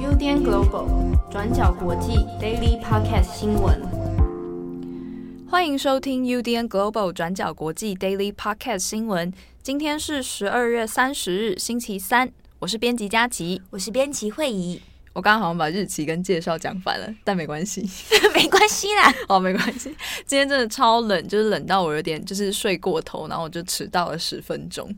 [0.00, 3.82] UDN Global 转角国际 Daily Podcast 新闻，
[5.46, 9.30] 欢迎收听 UDN Global 转角国际 Daily Podcast 新闻。
[9.62, 12.32] 今天是十二月三十日，星期三。
[12.60, 14.80] 我是编辑佳琪，我是编辑慧仪。
[15.12, 17.86] 我刚刚好像把日期跟介绍讲反了，但没关系，
[18.34, 19.14] 没关系啦。
[19.28, 19.94] 哦，没关系。
[20.24, 24.90] 今天真的超冷，就是冷到我有点就是睡过头，然后我就迟到了十分钟。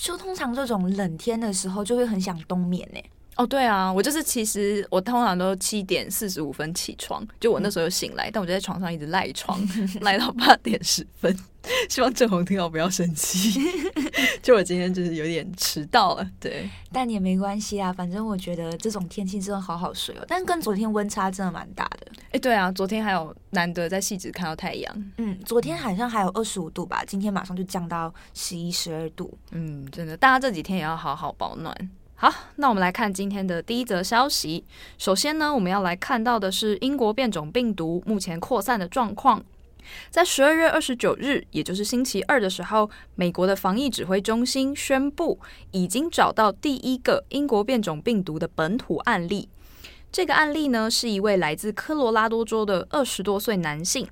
[0.00, 3.00] 就通常这种冷天的时候，就会很想冬眠呢。
[3.38, 9.58] 哦，对啊，我就是其实我通常都七点四十五分起床，就我那时候醒来，嗯、但我就在床上一直赖床，
[10.00, 11.34] 赖到八点十分。
[11.88, 13.60] 希望正红听到不要生气，
[14.42, 22.06] 就我今天就是有点迟到了，对，但也没关系啊，反正我觉得这种天气真的好好睡哦，但跟昨天温差真的蛮大的。
[22.26, 31.76] 哎、欸，对啊，昨天还有难得在汐止看到太阳，嗯，昨天好像还有二十五度吧，今天马上就降到十一、十二度，嗯，真的，大家这几天也要好好保暖。
[32.20, 34.64] 好，那我们来看今天的第一则消息。
[34.98, 39.40] 首先呢，我们要来看到的是英国变种病毒目前扩散的状况。
[40.10, 45.38] 在十二月二十九日，也就是星期二的时候，美国的防疫指挥中心宣布，
[45.70, 49.48] 已经找到第一个英国变种病毒的本土案例。
[50.10, 54.08] 这个案例呢，是一位来自科罗拉多州的二十多岁男性。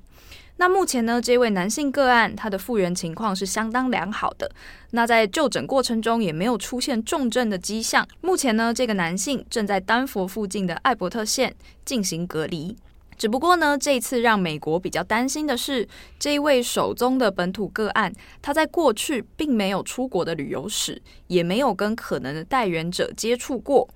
[0.58, 4.50] 那目前呢，这位男性个案他的复原情况是相当良好的。
[4.92, 8.06] 那在就诊过程中也没有出现重症的迹象。
[8.22, 12.74] 目前呢，这个男性正在丹佛附近的艾伯特县进行隔离。
[13.18, 18.12] 只不过呢，这一次让美国比较担心的是，这一位首宗的本土个案，
[18.42, 23.88] 他在过去并没有出国的旅游史，也没有跟可能的带源者接触过。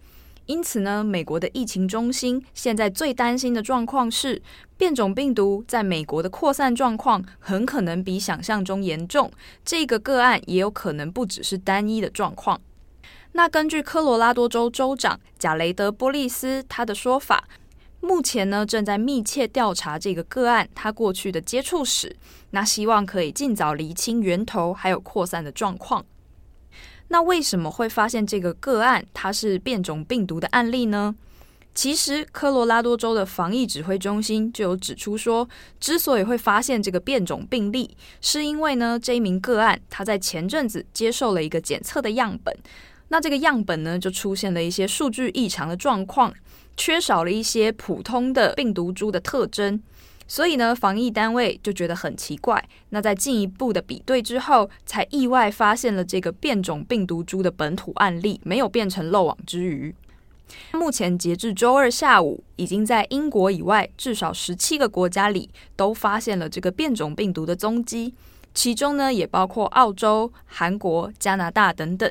[0.50, 4.42] 因此呢，美国的疫情中心现在最担心的状况是，
[4.76, 9.30] 变种病毒在美国的扩散状况很可能比想象中严重。
[9.64, 12.60] 这个个案也有可能不只是单一的状况。
[13.30, 17.44] 那根据科罗拉多州州长贾雷德·波利斯他的说法，
[18.00, 22.16] 目前呢正在密切调查这个个案他过去的接触史，
[22.50, 26.04] 那希望可以尽早厘清源头还有扩散的状况。
[27.12, 31.14] 那为什么会发现这个个案它是变种病毒的案例呢？
[31.72, 35.48] 其实科罗拉多州的防疫指挥中心就有指出说，
[35.78, 42.56] 之所以会发现这个变种病例，是因为呢这一名个案他在前阵子接受了一个检测的样本，
[43.08, 46.32] 那这个样本呢就出现了一些数据异常的状况，
[46.76, 49.82] 缺少了一些普通的病毒株的特征。
[50.30, 52.64] 所以呢，防疫单位就觉得很奇怪。
[52.90, 59.92] 那在进一步的比对之后，才意外发现了这个变种病毒株的本土案例，没有变成漏网之鱼。
[60.72, 68.14] 目前截至周二下午，已经在英国以外至少十七个国家里都发现了这个变种病毒的踪迹，
[68.54, 72.08] 其中呢也包括澳洲、韩国、加拿大等等。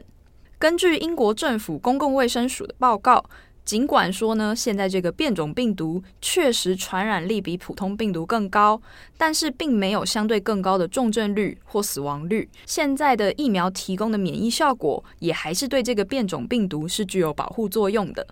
[0.57, 3.24] 根据英国政府公共卫生署的报告。
[3.69, 8.81] 尽管说呢，现在这个变种病毒确实传染力比普通病毒更高，
[9.16, 12.50] 但是并没有相对更高的重症率或死亡率。
[12.66, 18.25] 现在的疫苗提供的免疫效果也还是对这个变种病毒是具有保护作用的。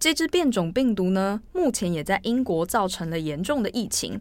[0.00, 4.18] 这支变种病毒呢，目前也在英国造成了严重的疫情。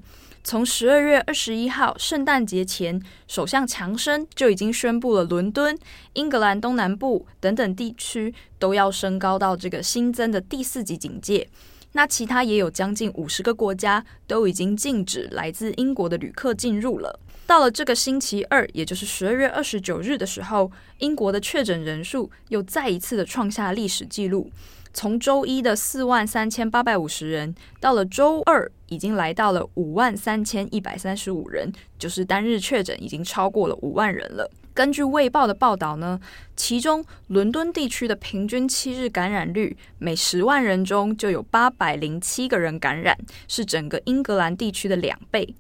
[0.48, 5.78] 从十二月二十一号圣诞节前，首相强生就已经宣布了，伦敦、
[6.14, 11.50] 英格兰东南部等等地区都要升高到这个新增的第四级警戒。
[11.92, 17.20] 那其他也有将近五十个国家都已经禁止来自英国的旅客进入了。
[17.46, 24.50] 到了这个星期二，也就是十二月二十九日的时候，英国的确诊人数又再一次的创下历史纪录。
[24.94, 34.50] 从周一的四万三千八百五十人，到了周二已经来到了五万三千一百三十五人，就是单日确诊已经超过了五万人了。
[34.74, 36.20] 根据《卫报》的报道呢，
[36.56, 45.56] 其中伦敦地区的平均七日感染率每十万人中就有八百零七个人感染，是整个英格兰地区的两倍。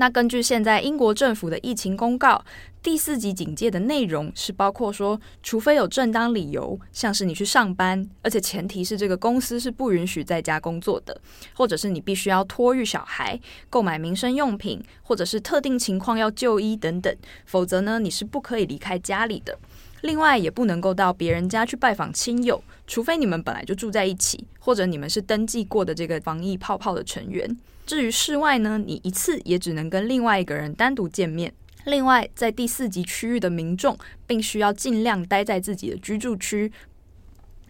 [0.00, 2.44] 那根据现在英国政府的疫情公告，
[2.80, 11.20] 第四级警戒的内容是包括说，除非有正当理由，像是你去上班，而且前提是这个公司是不允许在家工作的，
[11.52, 17.12] 或者是你必须要托育小孩、购买民生用品，或者是特定情况要就医等等，
[17.44, 19.58] 否则呢，你是不可以离开家里的。
[20.02, 27.56] 另外，也不能够到别人家去拜访亲友，除非你们本来就住在一起，或者你们是登记过的这个防疫泡泡的成员。
[27.84, 31.52] 至于室外呢，你一次也只能跟另外一个人单独见面。
[31.84, 36.70] 另外，在第四级区域的民众，并需要尽量待在自己的居住区。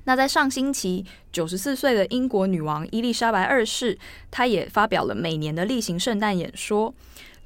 [0.04, 3.96] 那在上星期，九十四岁的英国女王伊丽莎白二世，
[4.30, 6.92] 她也发表了每年的例行圣诞演说。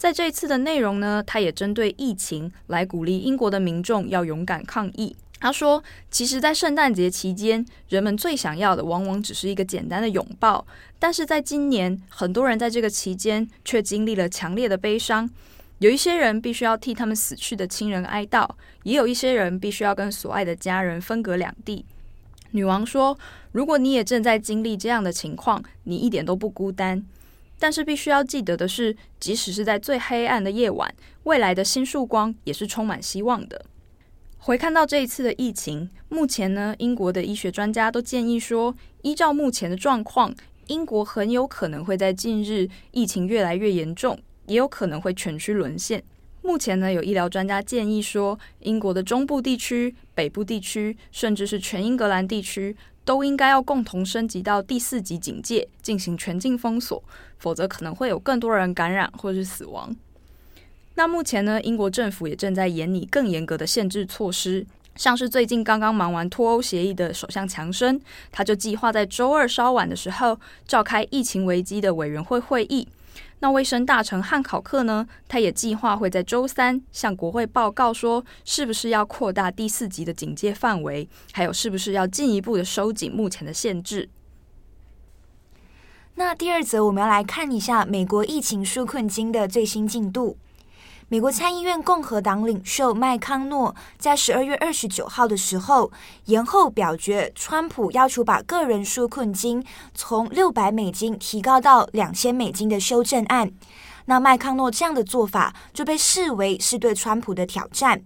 [0.03, 5.15] 在这一次的内容呢，她也针对疫情来鼓励英国的民众要勇敢抗疫。
[5.39, 10.67] 他说：“其实，在圣诞节期间，人们最想要的往往只是一个简单的拥抱。
[10.99, 15.31] 但是在今年，很多人在这个期间却经历了强烈的悲伤。
[15.79, 18.49] 有一些人必须要替他们死去的亲人哀悼，
[18.83, 21.85] 也有一些人必须要跟所爱的家人分隔两地。”
[22.51, 23.17] 女王说
[23.53, 27.07] ：“如果你也正在经历这样的情况，你一点都不孤单。
[27.63, 30.93] 但是必须要记得的是，即使是在最黑暗的夜晚，
[31.23, 33.65] 未来的新曙光也是充满希望的。”
[34.39, 40.35] 回看到这一次的疫情，目前呢，英国的医学专家都建议说，依照目前的状况，
[40.67, 46.03] 英国很有可能会在近日疫情越来越严重，也有可能会全区沦陷。
[46.43, 57.03] 目前呢，有医疗专家建议说，英国的中部地区、北部地区，甚至是全英格兰地区，都应该要共同升级到第四级警戒，进行全境封锁，
[57.39, 59.95] 否则可能会有更多人感染或是死亡。
[60.95, 68.01] 那目前呢，英国政府也正在研拟更严格的限制措施，像是最近刚刚忙完脱欧协议的首相强生，
[68.31, 72.87] 他就计划在周二稍晚的时候召开疫情危机的委员会会议。
[73.43, 84.09] 那卫生大臣汉考克呢，他也计划会在周三向国会报告说，是不是要扩大第四级的警戒范围，还有是不是要进一步的收紧目前的限制。
[86.15, 90.37] 那第二则，我们要来看一下美国疫情纾困金的最新进度。
[91.13, 95.93] 美国参议院共和党领袖麦康诺在十二月二十九号的时候
[96.25, 99.63] 延后表决，川普要求把个人纾困金
[99.93, 103.53] 从六百美金提高到两千美金的修正案。
[104.07, 108.03] 那麦康诺这样的做法就被视为是对川普的挑战。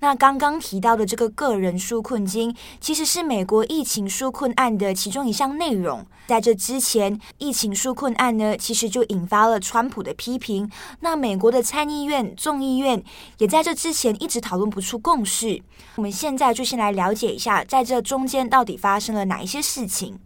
[0.00, 6.04] 那刚刚提到的这个个人纾困金，其实是美国疫情纾困案的其中一项内容。
[6.26, 10.70] 在这之前，疫情纾困案呢，其实就引发了川普的批评。
[11.00, 13.02] 那美国的参议院、众议院
[13.38, 15.62] 也在这之前一直讨论不出共识。
[15.96, 20.18] 我们现在就先来了解一下，在这中间到底发生了哪一些事情。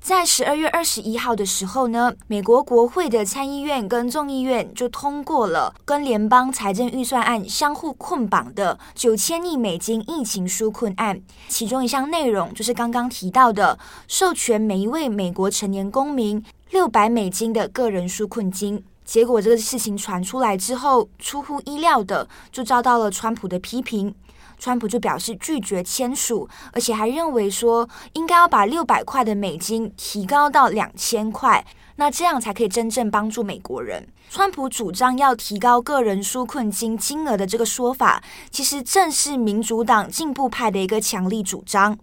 [0.00, 18.82] 在十二月二十一号的时候呢，美国国会的参议院跟众议院就通过了跟联邦财政预算案相互捆绑的九千亿美金疫情纾困案，其中一项内容就是刚刚提到的，授权每一位美国成年公民六百美金的个人纾困金。
[19.04, 24.14] 结果这个事情传出来之后，出乎意料的就遭到了川普的批评。
[24.60, 31.64] 川普就表示拒绝签署，而且还认为说应该要把六百块的美金提高到两千块，
[31.96, 34.06] 那这样才可以真正帮助美国人。
[34.28, 41.98] 川普主张要提高个人纾困金金额的这个说法，其实正是民主党进步派的一个强力主张。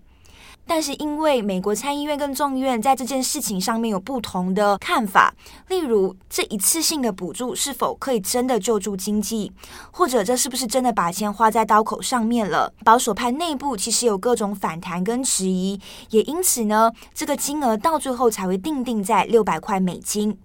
[0.68, 5.34] 但是，因为美国参议院跟众议院在这件事情上面有不同的看法，
[5.70, 9.52] 例如这一次性的补助是否可以真的救助经济，
[9.92, 12.74] 或者这是不是真的把钱花在刀口上面了？
[12.84, 15.80] 保守派内部其实有各种反弹跟迟疑，
[16.10, 20.38] 也因此呢，这个金额到最后才会定定在六百块美金。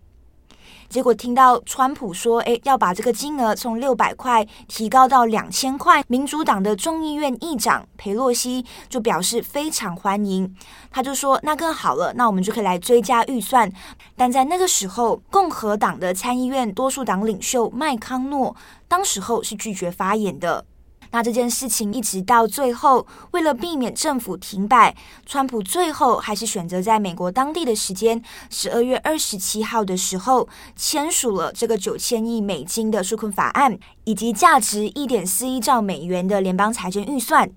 [0.93, 10.55] 结果听到川普说：“诶，要把这个金额从六百块提高到两千块。”民主党的众议院议长裴洛西就表示非常欢迎，
[10.91, 13.73] 他就说：“那更好了，那我们就可以来追加预算。”
[14.15, 18.55] 但在那个时候，共和党的参议院多数党领袖麦康诺
[18.87, 20.67] 当时候是拒绝发言的。
[21.13, 37.51] 那这件事情一直到最后，为了避免政府停摆，川普最后还是选择在美国当地的时间十二月二十七号的时候签署了这个九千亿美金的纾困法案，以及价值一点四一兆美元的联邦财政预算。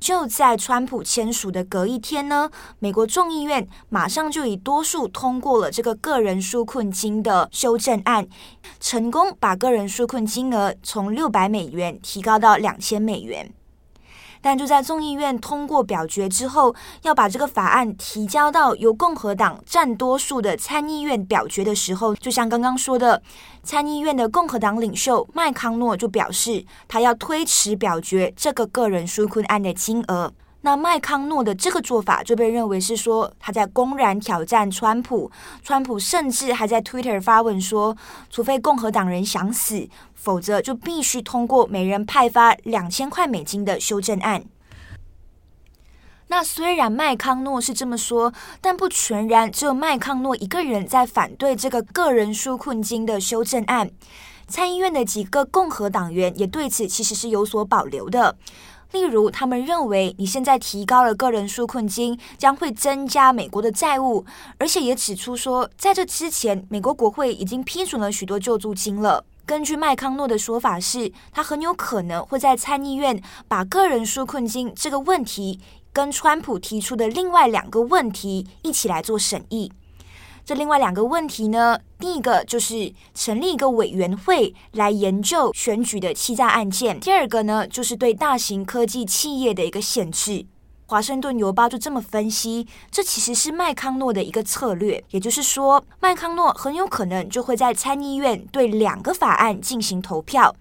[0.00, 8.26] 就在川普签署的隔一天呢，美国众议院马上就以多数通过了这个个人纾困金的修正案，
[8.80, 13.52] 成功把个人纾困金额从六百美元提高到两千美元。
[14.42, 23.22] 但就在众议院通过表决之后，要把这个法案提交到由共和党占多数的参议院表决的时候，就像刚刚说的，
[23.62, 30.32] 参议院的共和党领袖麦康诺就表示，他要推迟表决这个个人纾困案的金额。
[30.62, 35.30] 那麦康诺的这个做法就被认为是说他在公然挑战川普，
[35.62, 37.96] 川普甚至还在 Twitter 发文说，
[38.28, 44.44] 除非共和党人想死，否则就必须通过每人派发两千块美金的修正案。
[46.28, 53.90] 那虽然麦康诺是这么说，但不全然只有麦康诺一个人在反对这个个人纾困金的修正案，
[54.46, 58.36] 参议院的几个共和党员也对此其实是有所保留的。
[58.92, 64.24] 例如，他们认为你现在提高了个人纾困金，将会增加美国的债务，
[64.58, 69.24] 而且也指出说，在这之前，美国国会已经批准了许多救助金了。
[69.46, 75.60] 根据麦康诺的说法是，他很有可能会在参议院把个人纾困金这个问题
[75.92, 79.72] 跟川普提出的另外两个问题一起来做审议。
[80.50, 90.44] 这另外两个问题呢，第一个就是成立一个委员会来研究选举的欺诈案件；第二个呢，就是对大型科技企业的一个限制。
[90.86, 100.52] 华盛顿邮报就这么分析，这其实是麦康诺的一个策略，也就是说，麦康诺很有可能就会在参议院对两个法案进行投票。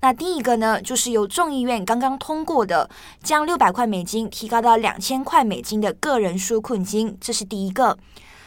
[0.00, 2.90] 那第一个呢，就是由众议院刚刚通过的，
[3.22, 7.96] 将六百块美金提高到两千块美金的个人纾困金，这是第一个。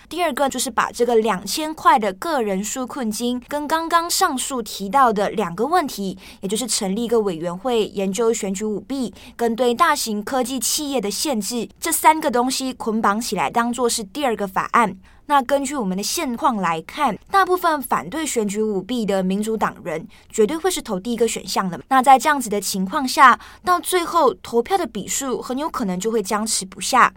[0.10, 14.98] 第二个就是把这个两千块的个人纾困金跟刚刚上述提到的两个问题，也就是成立一个委员会研究选举舞弊跟对大型科技企业的限制这三个东西捆绑起来，当做是第二个法案。
[15.28, 21.80] 那根据我们的现况来看，大部分反对选举舞弊的民主党人绝对会是投第一个选项的。
[21.88, 27.14] 那在这样子的情况下，到最后投票的比数很有可能就会僵持不下。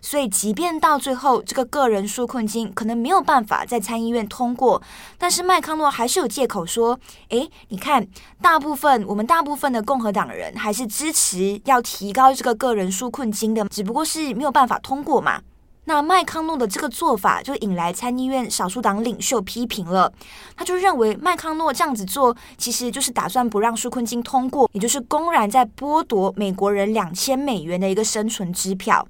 [0.00, 4.82] 所以，即便到最后这个个人纾困金可能没有办法在参议院通过，
[5.18, 8.06] 但是麦康诺还是有借口说：“诶，你看，
[8.40, 15.40] 大部分我们大部分的共和党人还是支持要提高这个个人纾困金的，只不过是没有办法通过嘛。”
[15.84, 20.12] 那麦康诺的这个做法就引来参议院少数党领袖批评了，
[20.54, 29.04] 他就认为麦康诺这样子做其实就是打算不让纾困金通过，也就是公然在剥夺美国人两千美元的一个生存支票。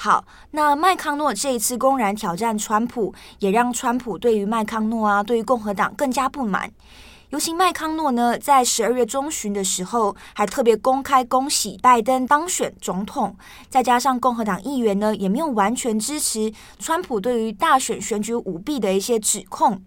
[0.00, 6.70] 好，那麦康诺这一次公然挑战川普，也让川普对于麦康诺啊，对于共和党更加不满。
[7.30, 13.36] 尤其麦康诺呢，在十二月中旬的时候，还特别公开恭喜拜登当选总统。
[13.68, 19.82] 再加上共和党议员呢，也没有完全支持川普对于大选选举舞弊的一些指控。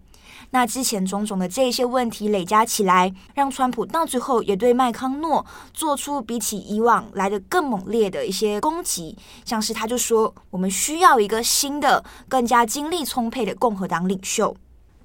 [0.52, 14.56] 那之前种种的这些问题累加起来，让川普到最后也对麦康诺做出比起以往来的更猛烈的一些攻击，像是他就说，我们需要一个新的、更加精力充沛的共和党领袖。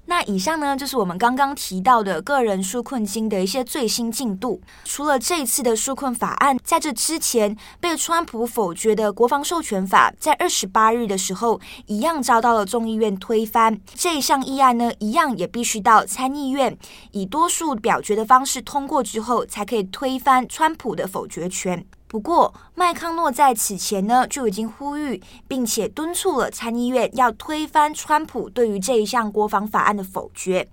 [0.09, 4.61] 那以上呢，就是我们刚刚提到的个人纾困金的一些最新进度。
[4.85, 13.77] 除了这一次的纾困法案，在这之前被川普否决的国防授权法，在二十八日的时候，一样遭到了众议院推翻。
[13.93, 16.77] 这一项议案呢，一样也必须到参议院
[17.11, 21.85] 以多数表决的方式通过之后，才可以推翻川普的否决权。
[22.07, 30.65] 不过，麦康诺在此前呢就已经呼吁，并且敦促了参议院要推翻川普对于这一项国防法案的否决。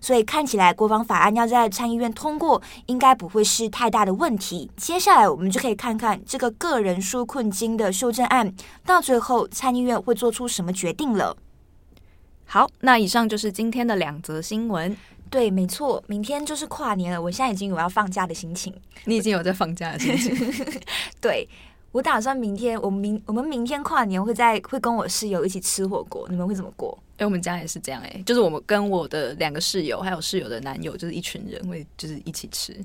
[0.00, 4.68] 所以看起来，国防法案要在参议院通过，应该不会是太大的问题。
[4.76, 8.52] 接下来，我们就可以看看这个个人纾困金的修正案，
[8.84, 11.36] 到最后参议院会做出什么决定了。
[12.46, 14.96] 好，那以上就是今天的两则新闻。
[15.30, 17.22] 对，没错，明天就是跨年了。
[17.22, 18.74] 我现在已经有要放假的心情。
[19.04, 20.80] 你已经有在放假的心情？
[21.22, 21.48] 对，
[21.92, 26.26] 我打算明天，我明我们明天跨年会在会跟我室友一起吃火锅。
[26.28, 26.98] 你们会怎么过？
[27.18, 32.76] 哎，我们家也是这样哎，就是我们跟我的两个室友还有室友的男友，就是一群人会就是一起吃。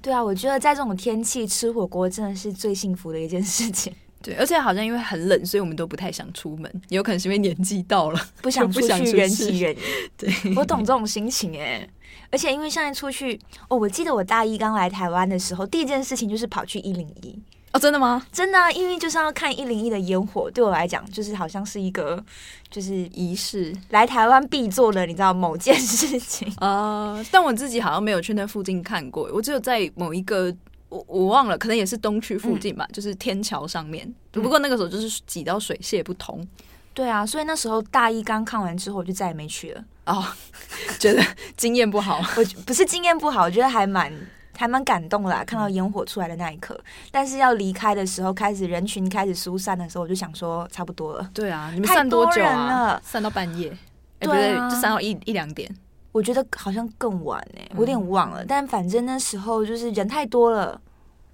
[0.00, 3.92] 对啊，我觉得在这种天气吃火锅真的是最幸福的一件事情。
[4.22, 6.70] 对，而且好像因为很冷，所以我们都不太想出门。
[6.90, 9.74] 有可能是因为年纪到了，不想出去人挤人。
[10.16, 11.88] 对， 我懂这种心情哎。
[12.30, 17.36] 而且因为现在出去哦，我记得我大一刚来台湾的时候，第一件事情就是跑去一零一。
[17.72, 18.26] 哦，真的吗？
[18.30, 22.22] 真的啊，因为就是要看一零一的烟火，对我来讲就是好像是一个
[22.68, 26.52] 就是仪式，来台湾必做的，你知道某件事情。
[26.58, 30.54] 呃，但我自己好像没有去那附近看过，我只有在某一个。
[30.90, 34.12] 我我忘了，可能也是东区附近吧，嗯、就是天桥上面。
[34.30, 36.46] 不过那个时候就是挤到水泄不通。
[36.92, 39.84] 对啊，所以那时候大一刚看完之后，我就再也没去了。
[40.06, 40.22] 哦，
[40.98, 41.22] 觉得
[41.56, 42.20] 经验不好。
[42.36, 44.12] 我不是经验不好，我觉得还蛮
[44.56, 46.78] 还蛮感动啦，看到烟火出来的那一刻。
[47.12, 51.30] 但是要离开的时候，开始人群开始疏散的时候，我就想说差不多了。
[51.32, 53.00] 对啊，你们散多久啊？
[53.04, 53.70] 散到半夜？
[54.18, 55.72] 哎，不对，就散到一一两点。
[56.12, 58.42] 我觉得好像更晚哎、欸，我有点忘了。
[58.42, 60.80] 嗯、但反正那时候就是人太多了，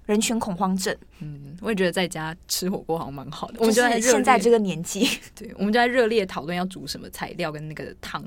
[0.05, 0.95] 人群恐慌症。
[1.19, 3.55] 嗯，我也觉得在家吃火锅好像蛮好的。
[3.59, 8.23] 我们就在现在这个年纪， 对，我们就在热烈讨论要煮什么材料跟那个汤。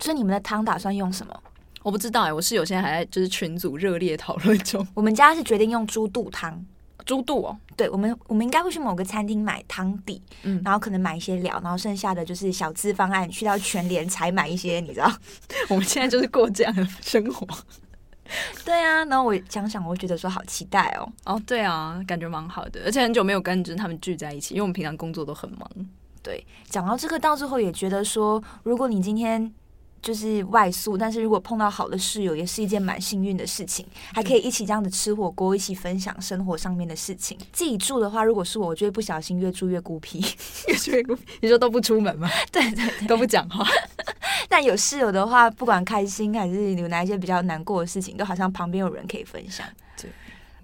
[0.00, 1.42] 所以你们的汤打算用什么？
[1.82, 4.86] 我不知道哎、欸，我室友现在还在就是群组热烈讨论中。
[4.94, 6.64] 我们家是决定用猪肚汤。
[7.04, 15.12] 猪肚哦，对，我们我们应该会去某个餐厅买汤底，嗯，然后可能买一些料，然后剩下的就是小资方案，去到全联采买一些，你知道，
[15.68, 17.46] 我们现在就是过这样的生活。
[18.64, 25.70] 对啊，然后我想想，我觉得说好期待哦，哦，对啊，感觉蛮好的，而且很久没有跟就是他们聚在一起，因为我们平常工作都很忙。
[26.22, 29.52] 对，讲到这个，到最后也觉得说，如果你今天。
[30.04, 37.38] 就是外宿，但是如果碰到好的室友，也是一件蛮幸运的事情，还可以一起这样子吃火锅，一起分享生活上面的事情。
[37.52, 40.22] 自己住的话，如果是我，我就会不小心越住越孤僻，
[40.68, 41.22] 越住越孤僻。
[41.40, 42.28] 你说都不出门吗？
[42.52, 43.66] 对对对，都不讲话。
[44.46, 49.66] 但有室友的话，不管开心还是有哪一些比较难过的事情，都好像旁边有人可以分享。
[49.96, 50.10] 对。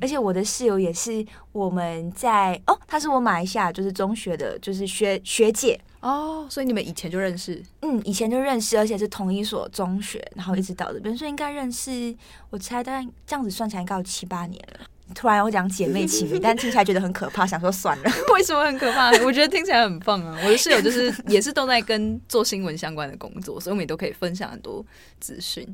[0.00, 7.62] 而且我的室友也是我们在哦，她是我马来西亚就是中学的，就是学学姐哦，所以你们以前就认识？
[7.82, 12.14] 嗯，以前就认识，而且是同一所中学，然后一直到这边，所以应该认识。
[12.48, 14.86] 我猜大概这样子算起来应该有七八年了。
[15.12, 18.04] 突然我讲姐妹情谊，但听起来觉得很可怕，想说算了。
[18.32, 19.10] 为什么很可怕？
[19.24, 20.38] 我觉得听起来很棒啊！
[20.44, 24.86] 我的室友就是也是都在跟做新闻相关的工作，所以我们也都可以分享很多
[25.18, 25.66] 资讯。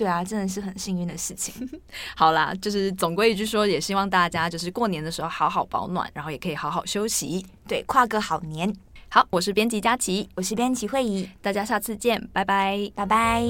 [0.00, 1.52] 对啊，真的是很幸运的事情。
[2.16, 8.74] 好啦，就是总归一句说，也希望大家就是过年的时候好好保暖，然后也可以好好休息，对，跨个好年。
[9.10, 13.44] 好，我是编辑佳琪，我是编辑慧仪，大家下次见，拜拜，拜拜。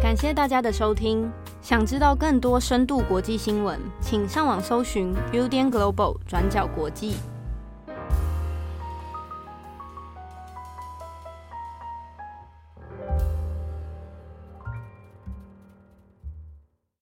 [0.00, 1.30] 感谢大家的收听。
[1.60, 7.16] 想知道更多深度国际新闻，请上网搜寻 Udan Global 转角国际。